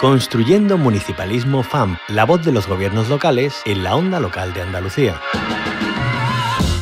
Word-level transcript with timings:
Construyendo 0.00 0.78
Municipalismo 0.78 1.62
FAM, 1.62 1.98
la 2.08 2.24
voz 2.24 2.42
de 2.42 2.52
los 2.52 2.66
gobiernos 2.66 3.10
locales 3.10 3.60
en 3.66 3.84
la 3.84 3.96
onda 3.96 4.18
local 4.18 4.54
de 4.54 4.62
Andalucía. 4.62 5.20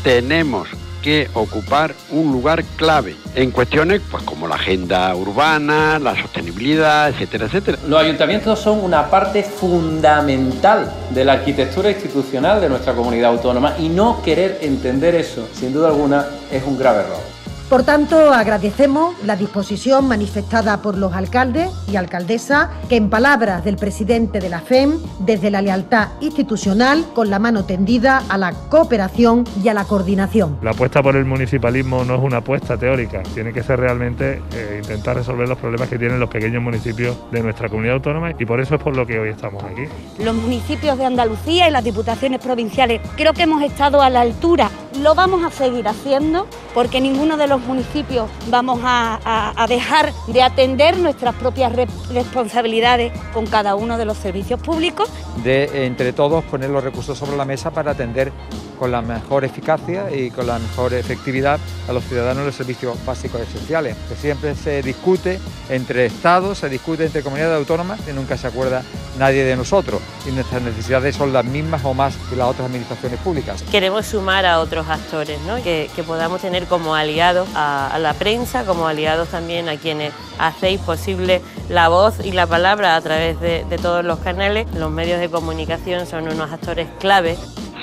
Tenemos 0.05 0.69
que 1.03 1.29
ocupar 1.35 1.97
un 2.11 2.31
lugar 2.31 2.63
clave 2.77 3.17
en 3.35 3.51
cuestiones 3.51 4.03
pues 4.09 4.23
como 4.23 4.47
la 4.47 4.55
agenda 4.55 5.13
urbana, 5.17 5.99
la 5.99 6.15
sostenibilidad, 6.15 7.09
etcétera, 7.09 7.47
etcétera. 7.47 7.79
Los 7.89 8.01
ayuntamientos 8.01 8.61
son 8.61 8.85
una 8.85 9.11
parte 9.11 9.43
fundamental 9.43 10.89
de 11.11 11.25
la 11.25 11.33
arquitectura 11.33 11.91
institucional 11.91 12.61
de 12.61 12.69
nuestra 12.69 12.93
comunidad 12.93 13.33
autónoma 13.33 13.75
y 13.81 13.89
no 13.89 14.23
querer 14.23 14.61
entender 14.63 15.17
eso, 15.17 15.49
sin 15.53 15.73
duda 15.73 15.89
alguna, 15.89 16.25
es 16.53 16.63
un 16.63 16.79
grave 16.79 17.01
error. 17.01 17.38
Por 17.69 17.83
tanto, 17.83 18.33
agradecemos 18.33 19.15
la 19.25 19.37
disposición 19.37 20.09
manifestada 20.09 20.81
por 20.81 20.97
los 20.97 21.13
alcaldes 21.13 21.69
y 21.87 21.97
alcaldesas 21.97 22.71
que, 22.89 22.97
en 22.97 23.11
palabras 23.11 23.63
del 23.63 23.77
presidente 23.77 24.41
de 24.41 24.49
la 24.49 24.61
FEM, 24.61 24.99
desde 25.19 25.51
la 25.51 25.61
lealtad 25.61 26.09
institucional, 26.23 27.05
con 27.15 27.29
la 27.29 27.39
mano 27.39 27.67
tendida 27.67 28.23
a 28.31 28.39
la 28.39 28.53
cooperación 28.71 29.45
y 29.63 29.69
a 29.69 29.75
la 29.75 29.85
coordinación. 29.85 30.57
La 30.63 30.71
apuesta 30.71 31.03
por 31.03 31.15
el 31.15 31.27
municipalismo 31.27 32.05
no 32.05 32.15
es 32.15 32.23
una 32.23 32.39
apuesta 32.39 32.79
teórica, 32.79 33.23
tiene 33.35 33.53
que 33.53 33.63
ser 33.63 33.81
realmente 33.81 34.43
eh, 34.55 34.81
intentar 34.83 35.17
resolver 35.17 35.47
los 35.47 35.59
problemas 35.59 35.91
que 35.91 35.99
tienen 35.99 36.19
los 36.19 36.31
pequeños 36.31 36.63
municipios 36.63 37.19
de 37.31 37.43
nuestra 37.43 37.69
comunidad 37.69 37.97
autónoma 37.97 38.31
y 38.39 38.47
por 38.47 38.63
eso 38.63 38.77
es 38.77 38.83
por 38.83 38.97
lo 38.97 39.07
que 39.07 39.19
hoy 39.19 39.29
estamos 39.29 39.63
aquí. 39.63 39.83
Los 40.25 40.35
municipios 40.35 40.97
de 40.97 41.05
Andalucía 41.05 41.69
y 41.69 41.71
las 41.71 41.85
diputaciones 41.85 42.41
provinciales 42.41 43.03
creo 43.15 43.35
que 43.35 43.43
hemos 43.43 43.63
estado 43.63 44.01
a 44.01 44.09
la 44.09 44.23
altura, 44.23 44.71
lo 45.03 45.15
vamos 45.15 45.45
a 45.45 45.51
seguir 45.51 45.87
haciendo 45.87 46.47
porque 46.75 47.01
ninguno 47.01 47.37
de 47.37 47.47
los 47.47 47.61
municipios 47.61 48.31
vamos 48.49 48.81
a, 48.83 49.67
dejar 49.69 50.13
de 50.29 50.43
atender 50.43 50.97
nuestras 50.99 51.35
propias 51.35 51.73
responsabilidades 52.11 53.13
con 53.33 53.47
cada 53.47 53.75
uno 53.75 53.99
de 53.99 54.05
los 54.05 54.17
servicios 54.17 54.61
públicos. 54.61 55.09
De 55.43 55.87
entre 55.87 56.13
todos 56.13 56.45
poner 56.45 56.71
los 56.71 56.83
recursos 56.83 57.19
sobre 57.19 57.37
la 57.37 57.45
mesa 57.45 57.71
para 57.71 57.93
atender 57.93 58.33
con 58.79 58.93
la 58.93 59.03
mejor 59.03 59.45
eficacia 59.45 60.15
y 60.15 60.31
con 60.31 60.47
la 60.47 60.59
mejor 60.59 60.95
efectividad 60.95 61.59
a 61.89 61.93
los 61.93 62.05
ciudadanos 62.05 62.47
los 62.47 62.55
servicios 62.55 62.97
básicos 63.05 63.41
esenciales, 63.41 63.97
que 64.09 64.15
siempre 64.15 64.55
se 64.55 64.83
discute 64.83 65.39
entre 65.69 66.07
estados, 66.07 66.59
se 66.59 66.69
discute 66.69 67.05
entre 67.05 67.23
comunidades 67.23 67.59
autónomas 67.59 68.01
y 68.09 68.13
nunca 68.13 68.37
se 68.37 68.47
acuerda 68.47 68.83
nadie 69.19 69.45
de 69.45 69.57
nosotros 69.57 70.01
y 70.27 70.31
nuestras 70.31 70.63
necesidades 70.63 71.17
son 71.17 71.33
las 71.33 71.45
mismas 71.45 71.85
o 71.85 71.93
más 71.93 72.17
que 72.31 72.37
las 72.37 72.49
otras 72.49 72.67
administraciones 72.67 73.19
públicas. 73.21 73.63
Queremos 73.71 74.07
sumar 74.07 74.47
a 74.47 74.61
otros 74.61 74.89
actores, 74.89 75.41
¿no? 75.47 75.57
que, 75.63 75.91
podamos 76.07 76.41
tener 76.41 76.67
como 76.67 76.95
aliados 76.95 77.49
a, 77.55 77.99
la 78.01 78.15
prensa, 78.15 78.65
como 78.65 78.87
aliados 78.87 79.29
también 79.29 79.69
a 79.69 79.77
quienes 79.77 80.13
hacéis 80.39 80.81
posible 80.81 81.43
la 81.69 81.89
voz 81.89 82.25
y 82.25 82.33
la 82.33 82.47
palabra 82.47 82.97
a 82.97 83.01
través 83.01 83.39
de, 83.41 83.65
de 83.69 83.79
todos 83.79 84.05
los 84.05 84.21
canales. 84.21 84.67
Los 84.75 84.91
medios 84.91 85.21
de 85.21 85.29
comunicación 85.29 86.07
son 86.07 86.29
unos 86.29 86.51
actores 86.51 86.89
clave 86.99 87.37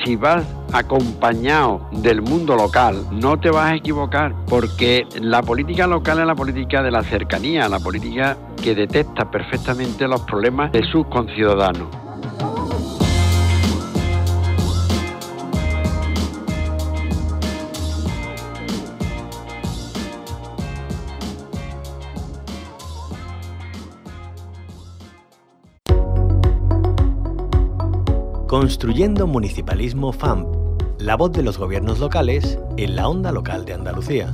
si 0.05 0.15
vas 0.15 0.43
acompañado 0.73 1.89
del 1.91 2.21
mundo 2.21 2.55
local, 2.55 3.05
no 3.11 3.39
te 3.39 3.49
vas 3.49 3.71
a 3.71 3.75
equivocar, 3.75 4.35
porque 4.47 5.07
la 5.19 5.41
política 5.41 5.87
local 5.87 6.19
es 6.19 6.25
la 6.25 6.35
política 6.35 6.83
de 6.83 6.91
la 6.91 7.03
cercanía, 7.03 7.69
la 7.69 7.79
política 7.79 8.37
que 8.61 8.75
detecta 8.75 9.29
perfectamente 9.29 10.07
los 10.07 10.21
problemas 10.21 10.71
de 10.71 10.83
sus 10.91 11.05
conciudadanos. 11.07 12.04
Construyendo 28.57 29.27
Municipalismo 29.27 30.13
FAMP, 30.13 30.47
la 31.01 31.17
voz 31.17 31.33
de 31.33 31.43
los 31.43 31.57
gobiernos 31.57 31.99
locales 31.99 32.57
en 32.77 32.95
la 32.95 33.09
onda 33.09 33.33
local 33.33 33.65
de 33.65 33.73
Andalucía. 33.73 34.31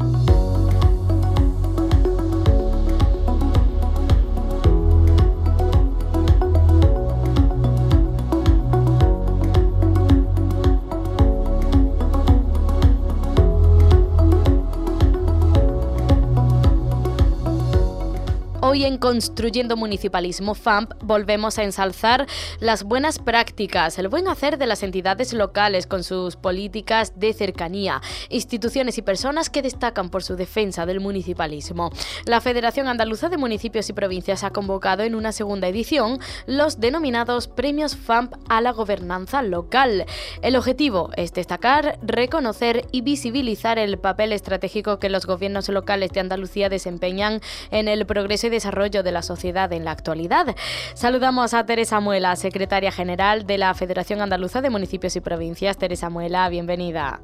Hoy 18.72 18.86
en 18.86 18.98
Construyendo 18.98 19.76
Municipalismo 19.76 20.56
FAMP 20.56 20.94
volvemos 21.04 21.58
a 21.58 21.64
ensalzar 21.64 22.26
las 22.62 22.86
buenas 22.86 23.20
prácticas, 23.20 24.00
el 24.00 24.08
buen 24.08 24.30
hacer 24.30 24.58
de 24.58 24.66
las 24.66 24.82
entidades 24.82 25.34
locales 25.34 25.88
con 25.88 26.06
sus 26.06 26.38
políticas 26.38 27.20
de 27.20 27.34
cercanía, 27.34 28.02
instituciones 28.30 28.98
y 28.98 29.02
personas 29.02 29.50
que 29.50 29.62
destacan 29.62 30.10
por 30.10 30.24
su 30.24 30.38
defensa 30.38 30.86
del 30.86 31.02
municipalismo. 31.02 31.92
La 32.24 32.40
Federación 32.40 32.88
Andaluza 32.88 33.28
de 33.28 33.36
Municipios 33.36 33.90
y 33.90 33.94
Provincias 33.94 34.46
ha 34.46 34.52
convocado 34.52 35.04
en 35.04 35.16
una 35.16 35.34
segunda 35.34 35.68
edición 35.68 36.20
los 36.46 36.80
denominados 36.80 37.50
Premios 37.50 37.98
FAMP 37.98 38.36
a 38.48 38.62
la 38.62 38.72
Gobernanza 38.72 39.42
Local. 39.42 40.06
El 40.42 40.56
objetivo 40.56 41.10
es 41.18 41.34
destacar, 41.34 42.00
reconocer 42.04 42.86
y 42.94 43.02
visibilizar 43.02 43.78
el 43.80 43.98
papel 43.98 44.32
estratégico 44.32 44.98
que 44.98 45.10
los 45.10 45.26
gobiernos 45.26 45.68
locales 45.68 46.12
de 46.12 46.22
Andalucía 46.22 46.70
desempeñan 46.70 47.42
en 47.70 47.90
el 47.90 48.06
progreso 48.06 48.48
y 48.48 48.61
de 49.04 49.12
la 49.12 49.22
sociedad 49.22 49.72
en 49.74 49.86
la 49.86 49.92
actualidad. 49.92 50.56
Saludamos 50.94 51.54
a 51.54 51.66
Teresa 51.66 52.00
Muela, 52.00 52.36
secretaria 52.36 52.92
general 52.92 53.48
de 53.48 53.58
la 53.58 53.74
Federación 53.74 54.22
Andaluza 54.22 54.62
de 54.62 54.70
Municipios 54.70 55.16
y 55.16 55.22
Provincias. 55.22 55.78
Teresa 55.78 56.10
Muela, 56.10 56.48
bienvenida. 56.50 57.22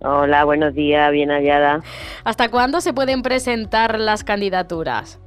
Hola, 0.00 0.44
buenos 0.44 0.74
días, 0.74 1.10
bien 1.12 1.30
hallada. 1.30 1.82
¿Hasta 2.24 2.50
cuándo 2.50 2.80
se 2.80 2.92
pueden 2.92 3.22
presentar 3.22 3.98
las 3.98 4.24
candidaturas? 4.24 5.20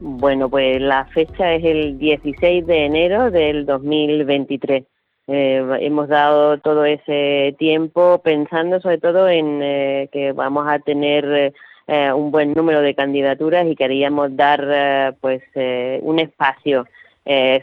Bueno, 0.00 0.48
pues 0.48 0.80
la 0.80 1.04
fecha 1.06 1.54
es 1.54 1.64
el 1.64 1.98
16 1.98 2.66
de 2.66 2.84
enero 2.84 3.30
del 3.30 3.64
2023. 3.64 4.84
Eh, 5.28 5.78
hemos 5.80 6.08
dado 6.08 6.58
todo 6.58 6.84
ese 6.84 7.56
tiempo 7.58 8.20
pensando 8.22 8.80
sobre 8.80 8.98
todo 8.98 9.28
en 9.28 9.60
eh, 9.62 10.08
que 10.12 10.32
vamos 10.32 10.66
a 10.68 10.78
tener 10.78 11.24
eh, 11.24 11.52
eh, 11.88 12.12
un 12.12 12.32
buen 12.32 12.52
número 12.52 12.80
de 12.80 12.96
candidaturas 12.96 13.64
y 13.68 13.76
queríamos 13.76 14.34
dar 14.36 14.60
eh, 14.68 15.12
pues 15.20 15.40
eh, 15.54 16.00
un 16.02 16.18
espacio 16.18 16.86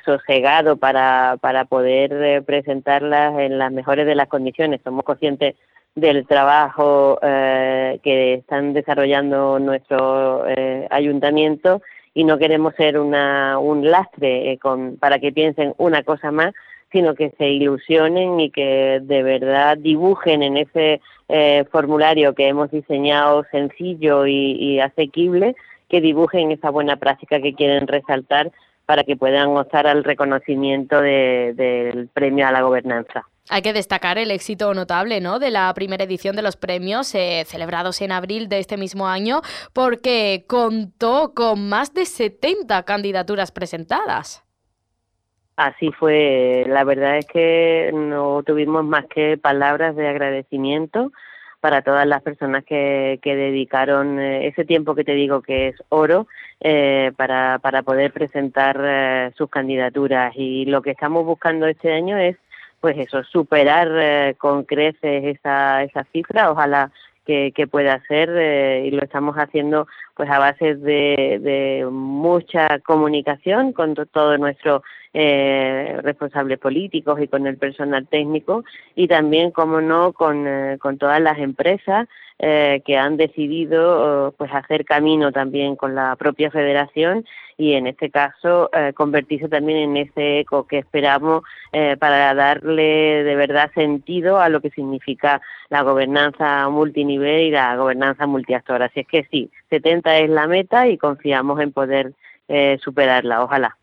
sosegado 0.03 0.75
para, 0.75 1.38
para 1.39 1.63
poder 1.63 2.44
presentarlas 2.44 3.39
en 3.39 3.57
las 3.57 3.72
mejores 3.72 4.06
de 4.06 4.13
las 4.13 4.28
condiciones. 4.28 4.81
Somos 4.84 5.06
conscientes 5.06 5.56
del 5.95 6.28
trabajo 6.28 7.17
que 7.22 8.34
están 8.34 8.73
desarrollando 8.73 9.59
nuestro 9.59 10.44
ayuntamiento 10.90 11.81
y 12.13 12.25
no 12.25 12.38
queremos 12.38 12.75
ser 12.75 13.00
una, 13.00 13.57
un 13.57 13.90
lastre 13.90 14.59
con, 14.61 14.97
para 14.97 15.19
que 15.19 15.31
piensen 15.31 15.73
una 15.78 16.03
cosa 16.03 16.29
más, 16.29 16.53
sino 16.93 17.15
que 17.15 17.31
se 17.37 17.49
ilusionen 17.49 18.39
y 18.39 18.51
que 18.51 19.01
de 19.01 19.23
verdad 19.23 19.77
dibujen 19.77 20.43
en 20.43 20.55
ese 20.57 21.01
eh, 21.27 21.65
formulario 21.71 22.35
que 22.35 22.47
hemos 22.47 22.71
diseñado 22.71 23.43
sencillo 23.51 24.25
y, 24.27 24.79
asequible, 24.79 25.55
que 25.89 25.99
dibujen 25.99 26.51
esa 26.51 26.69
buena 26.69 26.95
práctica 26.95 27.41
que 27.41 27.55
quieren 27.55 27.87
resaltar 27.87 28.51
para 28.85 29.03
que 29.03 29.17
puedan 29.17 29.49
optar 29.57 29.87
al 29.87 30.03
reconocimiento 30.03 31.01
del 31.01 32.09
premio 32.13 32.47
a 32.47 32.51
la 32.51 32.61
gobernanza. 32.61 33.25
Hay 33.49 33.61
que 33.61 33.73
destacar 33.73 34.17
el 34.17 34.31
éxito 34.31 34.73
notable 34.73 35.19
¿no? 35.19 35.39
de 35.39 35.51
la 35.51 35.73
primera 35.73 36.03
edición 36.03 36.35
de 36.35 36.41
los 36.41 36.55
premios 36.55 37.13
eh, 37.15 37.43
celebrados 37.45 38.01
en 38.01 38.11
abril 38.11 38.47
de 38.47 38.59
este 38.59 38.77
mismo 38.77 39.07
año 39.07 39.41
porque 39.73 40.45
contó 40.47 41.34
con 41.34 41.67
más 41.67 41.93
de 41.93 42.05
70 42.05 42.84
candidaturas 42.84 43.51
presentadas. 43.51 44.43
Así 45.55 45.91
fue, 45.91 46.66
la 46.67 46.84
verdad 46.84 47.17
es 47.17 47.28
que 47.28 47.91
no 47.94 48.41
tuvimos 48.44 48.84
más 48.84 49.05
que 49.05 49.38
palabras 49.38 49.96
de 49.96 50.08
agradecimiento 50.08 51.11
para 51.64 51.82
todas 51.82 52.08
las 52.08 52.22
personas 52.23 52.66
que, 52.66 53.20
dedicaron 53.23 54.20
eh, 54.20 54.47
ese 54.47 54.66
tiempo 54.66 54.96
que 54.96 55.03
te 55.03 55.14
digo 55.14 55.41
que 55.41 55.70
es 55.70 55.76
oro 55.90 56.28
eh, 56.59 57.11
para, 57.16 57.59
para 57.59 57.84
poder 57.84 58.11
presentar 58.11 58.82
eh, 58.84 59.32
sus 59.38 59.50
candidaturas. 59.50 60.34
Y 60.35 60.66
lo 60.66 60.82
que 60.82 60.91
estamos 60.91 61.23
buscando 61.23 61.67
este 61.67 61.94
año 61.94 62.17
es, 62.17 62.35
pues 62.82 62.97
eso, 62.97 63.23
superar 63.23 64.35
con 64.35 64.64
creces 64.64 65.23
esa, 65.23 65.84
esa 65.84 66.03
cifra. 66.11 66.52
Ojalá 66.52 66.91
que, 67.25 67.52
que 67.55 67.67
pueda 67.67 68.02
ser 68.08 68.29
y 68.85 68.91
lo 68.91 69.02
estamos 69.03 69.35
haciendo 69.35 69.87
pues 70.16 70.29
a 70.29 70.40
base 70.40 70.75
de, 70.75 71.40
de 71.41 71.87
mucha 71.90 72.79
comunicación 72.79 73.73
con 73.73 73.96
todo 73.96 74.37
nuestro 74.37 74.84
eh, 75.16 75.99
responsables 76.02 76.58
políticos 76.58 77.22
y 77.22 77.28
con 77.28 77.46
el 77.46 77.58
personal 77.58 78.08
técnico 78.08 78.64
y 78.96 79.08
también, 79.08 79.52
como 79.52 79.79
no, 79.79 80.11
con, 80.11 80.47
eh, 80.47 80.78
con 80.79 80.97
todas 80.97 81.22
las 81.22 81.37
empresas 81.37 82.08
eh, 82.45 82.81
que 82.85 82.97
han 82.97 83.16
decidido 83.16 84.34
pues 84.37 84.51
hacer 84.53 84.84
camino 84.84 85.31
también 85.31 85.78
con 85.78 85.95
la 85.95 86.17
propia 86.17 86.51
federación 86.51 87.23
y 87.57 87.72
en 87.72 87.87
este 87.87 88.09
caso 88.09 88.69
eh, 88.73 88.91
convertirse 88.93 89.47
también 89.47 89.78
en 89.78 89.95
ese 89.95 90.40
eco 90.40 90.67
que 90.67 90.79
esperamos 90.79 91.43
eh, 91.72 91.95
para 91.97 92.34
darle 92.34 93.23
de 93.23 93.35
verdad 93.37 93.72
sentido 93.73 94.41
a 94.41 94.49
lo 94.49 94.59
que 94.59 94.72
significa 94.72 95.41
la 95.69 95.84
gobernanza 95.84 96.67
multinivel 96.67 97.47
y 97.47 97.51
la 97.51 97.78
gobernanza 97.78 98.28
multiactor. 98.28 98.84
Así 98.84 98.99
es 98.99 99.07
que 99.07 99.25
sí, 99.31 99.49
70 99.69 100.17
es 100.17 100.29
la 100.29 100.46
meta 100.46 100.89
y 100.89 100.97
confiamos 100.97 101.61
en 101.61 101.72
poder 101.72 102.11
eh, 102.47 102.78
superarla, 102.84 103.43
ojalá. 103.43 103.78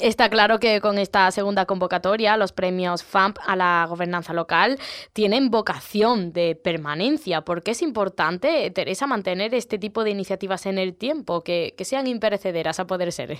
Está 0.00 0.28
claro 0.28 0.58
que 0.58 0.80
con 0.80 0.98
esta 0.98 1.30
segunda 1.30 1.66
convocatoria 1.66 2.36
los 2.36 2.52
premios 2.52 3.02
FAMP 3.02 3.38
a 3.44 3.56
la 3.56 3.86
gobernanza 3.88 4.32
local 4.32 4.78
tienen 5.12 5.50
vocación 5.50 6.32
de 6.32 6.54
permanencia. 6.54 7.42
porque 7.42 7.72
es 7.72 7.82
importante, 7.82 8.70
Teresa, 8.70 9.06
mantener 9.06 9.54
este 9.54 9.78
tipo 9.78 10.04
de 10.04 10.10
iniciativas 10.10 10.66
en 10.66 10.78
el 10.78 10.94
tiempo, 10.94 11.42
que, 11.42 11.74
que 11.76 11.84
sean 11.84 12.06
imperecederas 12.06 12.78
a 12.78 12.86
poder 12.86 13.10
ser? 13.10 13.36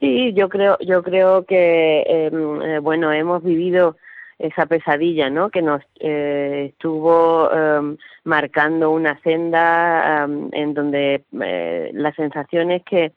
sí, 0.00 0.32
yo 0.32 0.48
creo, 0.48 0.78
yo 0.80 1.02
creo 1.02 1.44
que 1.44 2.02
em, 2.06 2.62
eh, 2.62 2.78
bueno 2.78 3.12
hemos 3.12 3.42
vivido 3.42 3.96
esa 4.40 4.66
pesadilla, 4.66 5.28
¿no? 5.28 5.50
Que 5.50 5.60
nos 5.60 5.82
eh, 6.00 6.70
estuvo 6.70 7.50
em, 7.52 7.96
marcando 8.24 8.90
una 8.90 9.20
senda 9.20 10.24
em, 10.24 10.48
en 10.52 10.74
donde 10.74 11.24
eh, 11.42 11.90
la 11.92 12.12
sensación 12.14 12.70
es 12.70 12.82
que 12.84 13.12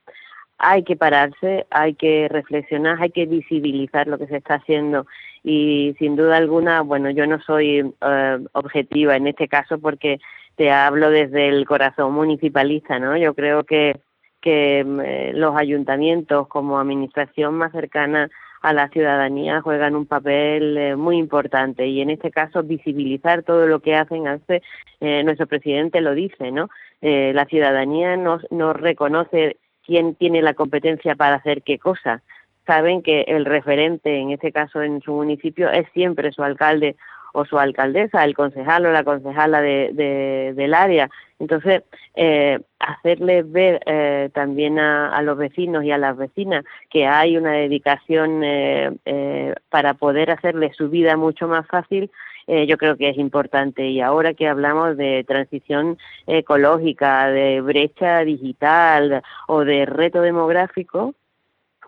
hay 0.58 0.84
que 0.84 0.98
pararse, 0.98 1.66
hay 1.72 1.96
que 1.96 2.28
reflexionar, 2.30 3.02
hay 3.02 3.10
que 3.10 3.26
visibilizar 3.26 4.08
lo 4.08 4.18
que 4.18 4.28
se 4.28 4.38
está 4.38 4.56
haciendo 4.56 5.08
y 5.44 5.96
sin 5.98 6.16
duda 6.16 6.38
alguna, 6.38 6.82
bueno, 6.82 7.10
yo 7.10 7.26
no 7.26 7.42
soy 7.42 7.94
eh, 8.02 8.40
objetiva 8.52 9.16
en 9.16 9.28
este 9.28 9.48
caso 9.48 9.80
porque 9.80 10.20
te 10.56 10.72
hablo 10.72 11.10
desde 11.10 11.48
el 11.48 11.66
corazón 11.66 12.14
municipalista, 12.14 13.00
¿no? 13.00 13.18
Yo 13.18 13.34
creo 13.34 13.64
que 13.64 14.00
que 14.42 14.80
em, 14.80 15.00
los 15.36 15.56
ayuntamientos 15.56 16.50
como 16.50 16.78
administración 16.78 17.56
más 17.56 17.72
cercana 17.72 18.30
a 18.64 18.72
la 18.72 18.88
ciudadanía 18.88 19.62
juegan 19.62 19.96
un 19.96 20.06
papel 20.06 20.78
eh, 20.78 20.96
muy 20.96 21.18
importante. 21.18 21.86
Y 21.86 22.02
en 22.02 22.10
este 22.10 22.32
caso 22.32 22.64
visibilizar 22.64 23.44
todo 23.44 23.68
lo 23.68 23.82
que 23.82 23.96
hacen 23.96 24.28
hace 24.28 24.64
eh, 25.02 25.22
nuestro 25.24 25.48
presidente 25.48 26.00
lo 26.00 26.16
dice 26.16 26.52
no 26.52 26.70
eh, 27.02 27.34
la 27.36 27.46
ciudadanía 27.46 28.16
nos, 28.16 28.50
nos 28.52 28.76
reconoce 28.76 29.58
quién 29.86 30.16
tiene 30.16 30.42
la 30.42 30.54
competencia 30.54 31.16
para 31.16 31.36
hacer 31.36 31.62
qué 31.62 31.78
cosa. 31.78 32.22
Saben 32.66 33.02
que 33.02 33.26
el 33.28 33.44
referente 33.44 34.18
en 34.18 34.32
este 34.32 34.54
caso 34.54 34.82
en 34.82 35.02
su 35.02 35.12
municipio 35.12 35.70
es 35.70 35.86
siempre 35.94 36.32
su 36.32 36.42
alcalde 36.42 36.96
o 37.34 37.46
su 37.46 37.60
alcaldesa, 37.60 38.24
el 38.24 38.36
concejal 38.36 38.86
o 38.86 38.92
la 38.92 39.04
concejala 39.04 39.62
de, 39.62 40.54
del 40.56 40.74
área. 40.74 41.10
Entonces, 41.40 41.84
eh, 42.16 42.60
hacerles 42.80 43.52
ver 43.52 43.82
eh, 43.86 44.30
también 44.34 44.80
a, 44.80 45.22
los 45.24 45.38
vecinos 45.38 45.84
y 45.84 45.92
a 45.92 45.98
las 45.98 46.16
vecinas 46.16 46.64
que 46.90 47.06
hay 47.08 47.36
una 47.36 47.52
dedicación 47.52 48.42
eh, 48.44 49.54
para 49.70 49.96
poder 49.96 50.32
hacerles 50.32 50.76
su 50.78 50.90
vida 50.90 51.18
mucho 51.18 51.48
más 51.48 51.68
fácil, 51.68 52.10
yo 52.46 52.78
creo 52.78 52.98
que 52.98 53.08
es 53.08 53.18
importante. 53.18 53.88
Y 53.88 54.02
ahora 54.02 54.34
que 54.34 54.50
hablamos 54.50 54.98
de 54.98 55.24
transición 55.26 55.98
ecológica, 56.28 57.30
de 57.30 57.62
brecha 57.62 58.20
digital 58.26 59.24
o 59.48 59.64
de 59.64 59.86
reto 59.86 60.22
demográfico, 60.22 61.16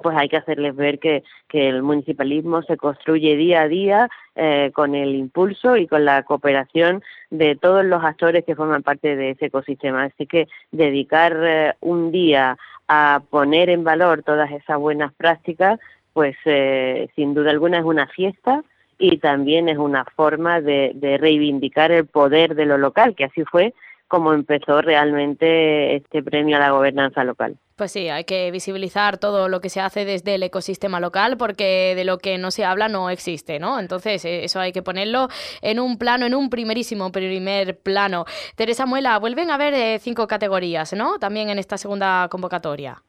pues 0.02 0.16
hay 0.18 0.30
que 0.30 0.38
hacerles 0.38 0.76
ver 0.76 1.00
que, 1.00 1.24
que 1.48 1.70
el 1.70 1.84
municipalismo 1.84 2.62
se 2.64 2.78
construye 2.78 3.36
día 3.36 3.62
a 3.62 3.68
día 3.68 4.10
eh, 4.36 4.72
con 4.74 4.96
el 4.96 5.16
impulso 5.16 5.78
y 5.78 5.88
con 5.88 6.06
la 6.06 6.24
cooperación 6.24 7.04
de 7.30 7.56
todos 7.56 7.86
los 7.86 8.04
actores 8.04 8.44
que 8.46 8.56
forman 8.56 8.84
parte 8.84 9.16
de 9.16 9.32
ese 9.32 9.48
ecosistema. 9.48 10.04
Así 10.04 10.26
que 10.26 10.48
dedicar 10.72 11.36
eh, 11.42 11.74
un 11.82 12.12
día 12.12 12.58
a 12.88 13.22
poner 13.30 13.70
en 13.70 13.84
valor 13.84 14.24
todas 14.24 14.52
esas 14.52 14.78
buenas 14.78 15.14
prácticas, 15.14 15.80
pues 16.14 16.36
eh, 16.46 17.10
sin 17.16 17.34
duda 17.34 17.52
alguna 17.52 17.80
es 17.80 17.86
una 17.86 18.08
fiesta 18.08 18.64
y 18.98 19.18
también 19.18 19.68
es 19.70 19.78
una 19.78 20.06
forma 20.06 20.62
de, 20.62 20.92
de 20.96 21.18
reivindicar 21.18 21.92
el 21.92 22.06
poder 22.06 22.56
de 22.56 22.66
lo 22.66 22.78
local, 22.78 23.16
que 23.16 23.26
así 23.26 23.44
fue 23.44 23.74
como 24.16 24.32
empezó 24.32 24.82
realmente 24.82 25.98
este 25.98 26.24
premio 26.24 26.56
a 26.56 26.60
la 26.62 26.72
gobernanza 26.72 27.26
local. 27.26 27.58
Pues 27.76 27.92
sí, 27.92 28.08
hay 28.08 28.24
que 28.24 28.50
visibilizar 28.50 29.18
todo 29.18 29.50
lo 29.50 29.60
que 29.60 29.68
se 29.68 29.82
hace 29.82 30.06
desde 30.06 30.36
el 30.36 30.44
ecosistema 30.44 31.02
local 31.02 31.36
porque 31.36 31.96
de 31.98 32.06
lo 32.06 32.18
que 32.18 32.38
no 32.38 32.50
se 32.50 32.64
habla 32.64 32.88
no 32.88 33.10
existe, 33.10 33.60
¿no? 33.60 33.78
Entonces 33.78 34.24
eh, 34.24 34.46
eso 34.46 34.62
hay 34.62 34.72
que 34.72 34.82
ponerlo 34.82 35.28
en 35.62 35.82
un 35.82 35.98
plano, 35.98 36.26
en 36.26 36.34
un 36.34 36.50
primerísimo 36.50 37.12
primer 37.12 37.78
plano. 37.78 38.24
Teresa 38.56 38.86
Muela, 38.86 39.20
vuelven 39.20 39.52
a 39.52 39.56
haber 39.56 39.74
eh, 39.74 40.00
cinco 40.00 40.28
categorías, 40.28 40.94
¿no? 40.94 41.20
También 41.20 41.50
en 41.50 41.60
esta 41.60 41.78
segunda 41.78 42.30
convocatoria. 42.32 43.04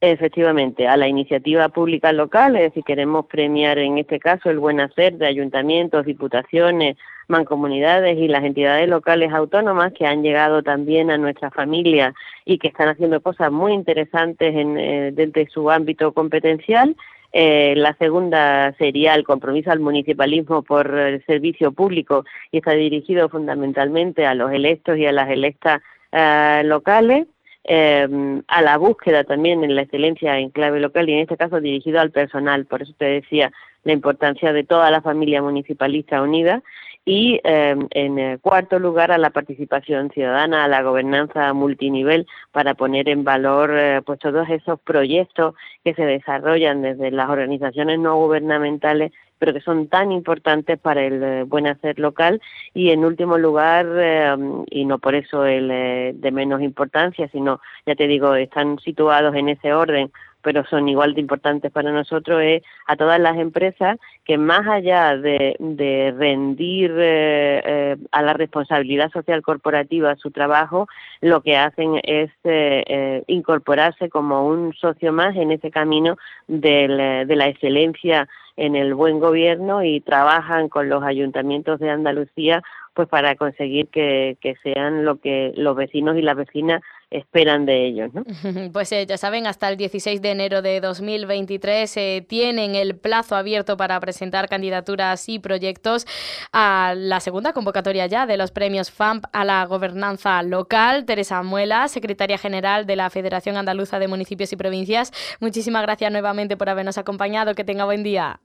Efectivamente, 0.00 0.86
a 0.86 0.96
la 0.96 1.08
iniciativa 1.08 1.68
pública 1.68 2.12
local, 2.12 2.54
es 2.54 2.62
decir, 2.62 2.84
queremos 2.84 3.26
premiar 3.26 3.78
en 3.78 3.98
este 3.98 4.20
caso 4.20 4.50
el 4.50 4.60
buen 4.60 4.80
hacer 4.80 5.14
de 5.14 5.26
ayuntamientos, 5.26 6.06
diputaciones, 6.06 6.96
mancomunidades 7.32 8.16
y 8.18 8.28
las 8.28 8.44
entidades 8.44 8.88
locales 8.88 9.32
autónomas 9.32 9.92
que 9.92 10.06
han 10.06 10.22
llegado 10.22 10.62
también 10.62 11.10
a 11.10 11.18
nuestra 11.18 11.50
familia 11.50 12.14
y 12.44 12.58
que 12.58 12.68
están 12.68 12.88
haciendo 12.88 13.20
cosas 13.20 13.50
muy 13.50 13.72
interesantes 13.72 14.54
en, 14.54 14.78
eh, 14.78 15.10
dentro 15.12 15.42
de 15.42 15.50
su 15.50 15.68
ámbito 15.70 16.12
competencial. 16.12 16.94
Eh, 17.32 17.74
la 17.76 17.94
segunda 17.94 18.72
sería 18.74 19.14
el 19.14 19.24
compromiso 19.24 19.72
al 19.72 19.80
municipalismo 19.80 20.62
por 20.62 20.94
el 20.94 21.24
servicio 21.24 21.72
público 21.72 22.24
y 22.50 22.58
está 22.58 22.72
dirigido 22.72 23.28
fundamentalmente 23.30 24.26
a 24.26 24.34
los 24.34 24.52
electos 24.52 24.98
y 24.98 25.06
a 25.06 25.12
las 25.12 25.30
electas 25.30 25.80
eh, 26.12 26.62
locales. 26.64 27.26
a 27.64 28.60
la 28.60 28.76
búsqueda 28.76 29.22
también 29.22 29.62
en 29.62 29.76
la 29.76 29.82
excelencia 29.82 30.36
en 30.36 30.50
clave 30.50 30.80
local 30.80 31.08
y 31.08 31.12
en 31.12 31.20
este 31.20 31.36
caso 31.36 31.60
dirigido 31.60 32.00
al 32.00 32.10
personal. 32.10 32.66
Por 32.66 32.82
eso 32.82 32.92
te 32.98 33.06
decía 33.06 33.52
la 33.84 33.92
importancia 33.92 34.52
de 34.52 34.64
toda 34.64 34.90
la 34.90 35.00
familia 35.00 35.42
municipalista 35.42 36.22
unida 36.22 36.62
y 37.04 37.40
em, 37.42 37.88
en 37.90 38.18
eh, 38.18 38.38
cuarto 38.40 38.78
lugar 38.78 39.10
a 39.10 39.18
la 39.18 39.30
participación 39.30 40.10
ciudadana, 40.10 40.64
a 40.64 40.68
la 40.68 40.82
gobernanza 40.82 41.52
multinivel 41.52 42.26
para 42.52 42.74
poner 42.74 43.08
en 43.08 43.24
valor 43.24 43.72
eh, 43.76 44.02
pues 44.06 44.20
todos 44.20 44.48
esos 44.48 44.78
proyectos 44.80 45.56
que 45.84 45.94
se 45.94 46.04
desarrollan 46.04 46.82
desde 46.82 47.10
las 47.10 47.28
organizaciones 47.28 47.98
no 47.98 48.16
gubernamentales 48.16 49.12
pero 49.38 49.52
que 49.52 49.60
son 49.60 49.88
tan 49.88 50.12
importantes 50.12 50.78
para 50.78 51.02
el 51.04 51.20
eh, 51.20 51.42
buen 51.42 51.66
hacer 51.66 51.98
local. 51.98 52.40
Y 52.74 52.90
en 52.90 53.04
último 53.04 53.38
lugar 53.38 53.86
em, 53.98 54.64
y 54.70 54.84
no 54.84 55.00
por 55.00 55.16
eso 55.16 55.44
el 55.44 55.68
de 56.20 56.30
menos 56.30 56.62
importancia 56.62 57.28
sino 57.32 57.60
ya 57.84 57.96
te 57.96 58.06
digo 58.06 58.36
están 58.36 58.78
situados 58.78 59.34
en 59.34 59.48
ese 59.48 59.72
orden 59.72 60.12
pero 60.42 60.64
son 60.66 60.88
igual 60.88 61.14
de 61.14 61.20
importantes 61.20 61.70
para 61.72 61.92
nosotros, 61.92 62.40
es 62.42 62.62
a 62.86 62.96
todas 62.96 63.20
las 63.20 63.36
empresas 63.36 63.98
que 64.24 64.38
más 64.38 64.66
allá 64.66 65.16
de, 65.16 65.56
de 65.58 66.14
rendir 66.16 66.92
eh, 66.96 67.62
eh, 67.64 67.96
a 68.10 68.22
la 68.22 68.34
responsabilidad 68.34 69.10
social 69.10 69.42
corporativa 69.42 70.16
su 70.16 70.30
trabajo, 70.30 70.88
lo 71.20 71.40
que 71.42 71.56
hacen 71.56 72.00
es 72.02 72.30
eh, 72.44 73.22
incorporarse 73.26 74.10
como 74.10 74.46
un 74.46 74.74
socio 74.74 75.12
más 75.12 75.36
en 75.36 75.52
ese 75.52 75.70
camino 75.70 76.16
de 76.48 76.88
la 76.88 77.46
excelencia 77.46 78.28
en 78.56 78.76
el 78.76 78.94
buen 78.94 79.18
gobierno 79.18 79.82
y 79.82 80.00
trabajan 80.00 80.68
con 80.68 80.88
los 80.88 81.02
ayuntamientos 81.02 81.80
de 81.80 81.90
Andalucía 81.90 82.62
pues 82.94 83.08
para 83.08 83.34
conseguir 83.36 83.88
que, 83.88 84.36
que 84.40 84.56
sean 84.62 85.04
lo 85.04 85.16
que 85.16 85.52
los 85.56 85.74
vecinos 85.74 86.16
y 86.16 86.22
las 86.22 86.36
vecinas 86.36 86.82
esperan 87.12 87.66
de 87.66 87.86
ellos. 87.86 88.10
¿no? 88.12 88.24
Pues 88.72 88.90
eh, 88.92 89.06
ya 89.06 89.18
saben, 89.18 89.46
hasta 89.46 89.68
el 89.68 89.76
16 89.76 90.22
de 90.22 90.30
enero 90.30 90.62
de 90.62 90.80
2023 90.80 91.96
eh, 91.96 92.26
tienen 92.26 92.74
el 92.74 92.96
plazo 92.96 93.36
abierto 93.36 93.76
para 93.76 93.98
presentar 94.00 94.48
candidaturas 94.48 95.28
y 95.28 95.38
proyectos 95.38 96.06
a 96.52 96.94
la 96.96 97.20
segunda 97.20 97.52
convocatoria 97.52 98.06
ya 98.06 98.26
de 98.26 98.36
los 98.36 98.50
premios 98.50 98.90
FAMP 98.90 99.24
a 99.32 99.44
la 99.44 99.64
gobernanza 99.66 100.42
local. 100.42 101.04
Teresa 101.04 101.42
Muela, 101.42 101.88
secretaria 101.88 102.38
general 102.38 102.86
de 102.86 102.96
la 102.96 103.10
Federación 103.10 103.56
Andaluza 103.56 103.98
de 103.98 104.08
Municipios 104.08 104.52
y 104.52 104.56
Provincias, 104.56 105.12
muchísimas 105.40 105.82
gracias 105.82 106.10
nuevamente 106.12 106.56
por 106.56 106.68
habernos 106.68 106.98
acompañado. 106.98 107.54
Que 107.54 107.64
tenga 107.64 107.84
buen 107.84 108.02
día. 108.02 108.40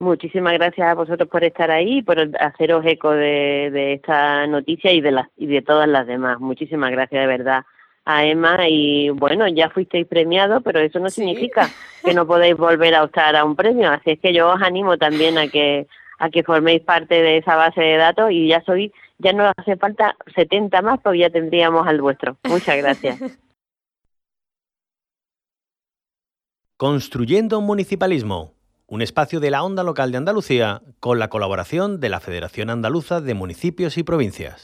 Muchísimas 0.00 0.54
gracias 0.54 0.88
a 0.88 0.94
vosotros 0.94 1.28
por 1.28 1.44
estar 1.44 1.70
ahí 1.70 1.98
y 1.98 2.02
por 2.02 2.18
haceros 2.40 2.84
eco 2.86 3.10
de, 3.10 3.92
esta 3.92 4.46
noticia 4.46 4.92
y 4.92 5.02
de, 5.02 5.12
las, 5.12 5.28
y 5.36 5.46
de 5.46 5.60
todas 5.60 5.86
las 5.86 6.06
demás. 6.06 6.40
Muchísimas 6.40 6.90
gracias 6.90 7.20
de 7.20 7.26
verdad 7.26 7.64
a 8.06 8.24
Emma 8.24 8.66
y 8.66 9.10
bueno, 9.10 9.46
ya 9.46 9.68
fuisteis 9.68 10.06
premiado, 10.06 10.62
pero 10.62 10.80
eso 10.80 10.98
no 11.00 11.10
significa 11.10 11.68
que 12.02 12.14
no 12.14 12.26
podéis 12.26 12.56
volver 12.56 12.94
a 12.94 13.04
optar 13.04 13.36
a 13.36 13.44
un 13.44 13.54
premio, 13.54 13.90
así 13.90 14.12
es 14.12 14.18
que 14.20 14.32
yo 14.32 14.48
os 14.48 14.62
animo 14.62 14.96
también 14.96 15.36
a 15.36 15.48
que 15.48 15.86
a 16.18 16.30
que 16.30 16.42
forméis 16.42 16.80
parte 16.82 17.22
de 17.22 17.36
esa 17.38 17.56
base 17.56 17.80
de 17.82 17.96
datos 17.96 18.30
y 18.30 18.48
ya 18.48 18.62
soy 18.62 18.92
ya 19.18 19.34
no 19.34 19.52
hace 19.54 19.76
falta 19.76 20.16
70 20.34 20.80
más, 20.82 20.98
porque 21.00 21.18
ya 21.18 21.30
tendríamos 21.30 21.86
al 21.86 22.00
vuestro. 22.00 22.38
Muchas 22.48 22.78
gracias. 22.78 23.20
Construyendo 26.78 27.58
un 27.58 27.66
municipalismo 27.66 28.54
un 28.90 29.02
espacio 29.02 29.38
de 29.38 29.52
la 29.52 29.62
Onda 29.62 29.84
Local 29.84 30.10
de 30.10 30.18
Andalucía 30.18 30.82
con 30.98 31.20
la 31.20 31.28
colaboración 31.28 32.00
de 32.00 32.08
la 32.08 32.18
Federación 32.18 32.70
Andaluza 32.70 33.20
de 33.20 33.34
Municipios 33.34 33.96
y 33.96 34.02
Provincias. 34.02 34.58